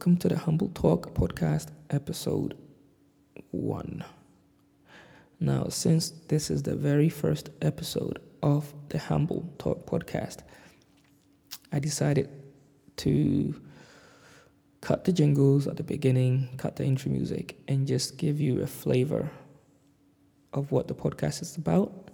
[0.00, 2.56] Welcome to the Humble Talk podcast, episode
[3.50, 4.02] one.
[5.38, 10.38] Now, since this is the very first episode of the Humble Talk podcast,
[11.70, 12.30] I decided
[12.96, 13.60] to
[14.80, 18.66] cut the jingles at the beginning, cut the intro music, and just give you a
[18.66, 19.30] flavor
[20.54, 22.10] of what the podcast is about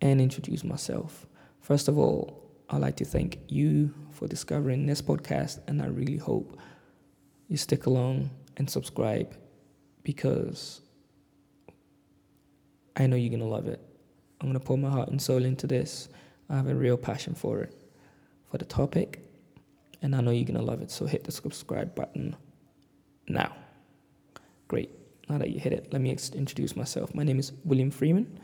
[0.00, 1.26] and introduce myself.
[1.58, 2.41] First of all,
[2.72, 6.58] I'd like to thank you for discovering this podcast, and I really hope
[7.48, 9.36] you stick along and subscribe
[10.04, 10.80] because
[12.96, 13.78] I know you're going to love it.
[14.40, 16.08] I'm going to pour my heart and soul into this.
[16.48, 17.74] I have a real passion for it,
[18.50, 19.22] for the topic,
[20.00, 20.90] and I know you're going to love it.
[20.90, 22.34] So hit the subscribe button
[23.28, 23.54] now.
[24.68, 24.88] Great.
[25.28, 27.14] Now that you hit it, let me ex- introduce myself.
[27.14, 28.40] My name is William Freeman.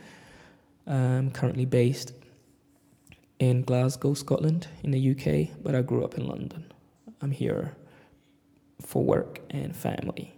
[0.86, 2.12] I'm currently based
[3.38, 6.72] in Glasgow, Scotland, in the UK, but I grew up in London.
[7.20, 7.76] I'm here
[8.80, 10.34] for work and family.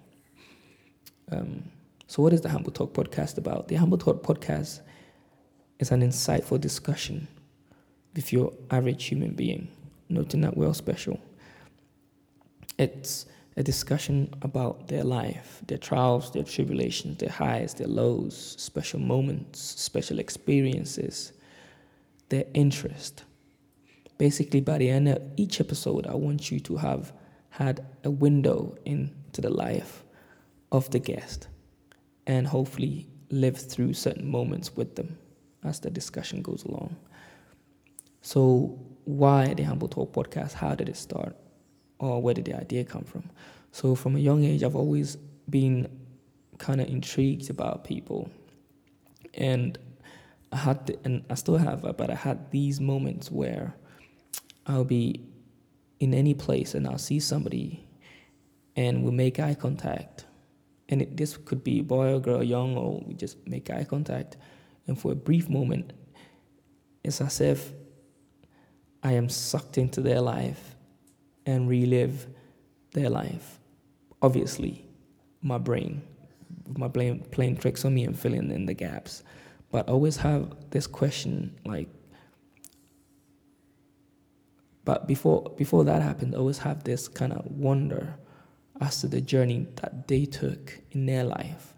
[1.31, 1.65] Um,
[2.07, 3.69] so, what is the Humble Talk podcast about?
[3.69, 4.81] The Humble Talk podcast
[5.79, 7.29] is an insightful discussion
[8.15, 9.69] with your average human being,
[10.09, 11.21] noting that we're all special.
[12.79, 13.27] It's
[13.57, 19.61] a discussion about their life, their trials, their tribulations, their highs, their lows, special moments,
[19.61, 21.33] special experiences,
[22.31, 23.25] their interest.
[24.19, 27.13] Basically, by the end of each episode, I want you to have
[27.51, 30.05] had a window into the life
[30.73, 31.49] of the guest
[32.27, 35.19] and hopefully live through certain moments with them
[35.65, 36.97] as the discussion goes along.
[38.23, 40.53] So, why the Humble Talk podcast?
[40.53, 41.37] How did it start?
[41.99, 43.25] Or where did the idea come from?
[43.73, 45.17] So, from a young age, I've always
[45.49, 45.89] been
[46.59, 48.31] kind of intrigued about people.
[49.35, 49.79] And
[50.53, 53.77] I had, the, and I still have, uh, but I had these moments where
[54.67, 55.25] I'll be
[56.01, 57.87] in any place and I'll see somebody
[58.77, 60.25] and we'll make eye contact.
[60.89, 64.37] And it, this could be boy or girl, young or we just make eye contact,
[64.87, 65.93] and for a brief moment,
[67.05, 67.73] it's as if
[69.03, 70.75] I am sucked into their life
[71.47, 72.27] and relive
[72.93, 73.61] their life.
[74.21, 74.85] Obviously,
[75.43, 76.03] my brain,
[76.77, 79.23] my brain playing tricks on me and filling in the gaps,
[79.71, 81.89] but I always have this question like.
[84.85, 88.17] But before before that happened, I always have this kind of wonder
[88.81, 91.75] as to the journey that they took in their life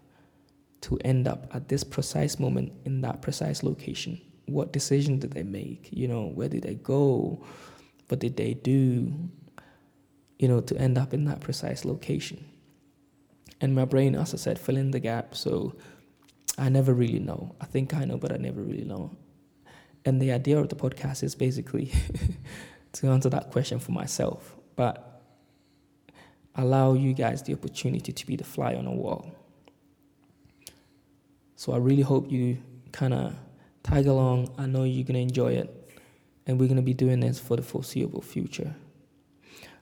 [0.81, 4.19] to end up at this precise moment in that precise location.
[4.45, 5.89] What decision did they make?
[5.91, 7.45] You know, where did they go?
[8.07, 9.13] What did they do?
[10.39, 12.45] You know, to end up in that precise location.
[13.61, 15.35] And my brain, as I said, fill in the gap.
[15.35, 15.75] So
[16.57, 17.55] I never really know.
[17.59, 19.15] I think I know, but I never really know.
[20.05, 21.91] And the idea of the podcast is basically
[22.93, 24.55] to answer that question for myself.
[24.75, 25.21] But
[26.55, 29.33] allow you guys the opportunity to be the fly on the wall.
[31.55, 32.57] So I really hope you
[32.91, 33.35] kind of
[33.81, 34.53] tag along.
[34.57, 35.79] I know you're going to enjoy it.
[36.45, 38.75] And we're going to be doing this for the foreseeable future.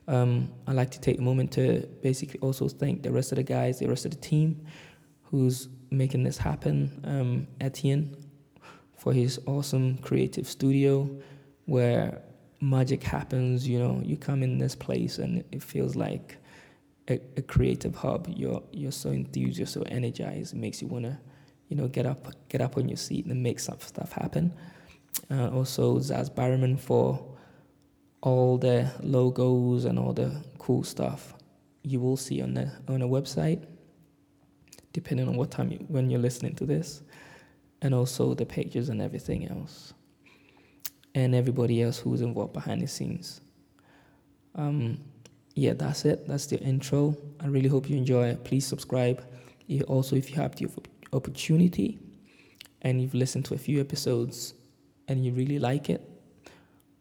[0.08, 3.44] Um, I'd like to take a moment to basically also thank the rest of the
[3.44, 4.66] guys, the rest of the team
[5.32, 7.02] who's making this happen.
[7.04, 8.16] Um, Etienne
[8.98, 11.10] for his awesome creative studio
[11.66, 12.22] where
[12.60, 13.68] magic happens.
[13.68, 16.38] You know, you come in this place and it feels like
[17.08, 18.28] a, a creative hub.
[18.30, 20.54] You're you're so enthused, you're so energized.
[20.54, 21.20] It makes you wanna,
[21.70, 24.54] you know, get up get up on your seat and make some stuff happen.
[25.30, 27.28] Uh, also, Zaz Barriman for
[28.22, 31.34] all the logos and all the cool stuff
[31.84, 33.66] you will see on the on the website,
[34.94, 37.02] depending on what time you, when you're listening to this,
[37.82, 39.94] and also the pages and everything else,
[41.16, 43.42] and everybody else who's involved behind the scenes.
[44.56, 45.00] Um,
[45.56, 46.28] yeah, that's it.
[46.28, 47.18] That's the intro.
[47.40, 48.44] I really hope you enjoy it.
[48.44, 49.24] Please subscribe.
[49.88, 50.68] Also, if you have the
[51.14, 52.00] opportunity
[52.82, 54.54] and you've listened to a few episodes
[55.08, 56.08] and you really like it,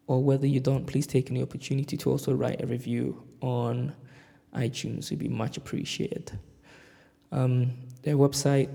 [0.06, 3.94] or whether you don't, please take any opportunity to also write a review on
[4.54, 5.06] iTunes.
[5.06, 6.38] It'd be much appreciated.
[7.32, 7.72] Um,
[8.02, 8.68] their website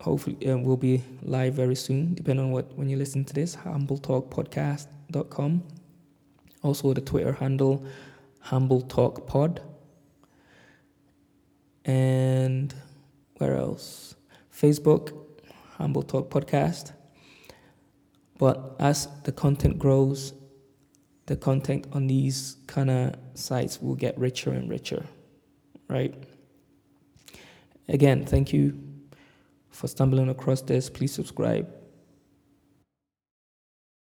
[0.00, 3.56] hopefully uh, will be live very soon, depending on what when you listen to this.
[3.56, 5.62] HumbleTalkPodcast.com.
[6.62, 7.84] Also, the Twitter handle
[8.40, 9.60] Humble Talk Pod.
[11.84, 12.74] And
[13.38, 14.14] where else?
[14.52, 15.12] Facebook,
[15.76, 16.92] Humble Talk Podcast.
[18.38, 20.32] But as the content grows,
[21.26, 25.06] the content on these kind of sites will get richer and richer,
[25.88, 26.14] right?
[27.88, 28.78] Again, thank you
[29.70, 30.90] for stumbling across this.
[30.90, 31.77] Please subscribe.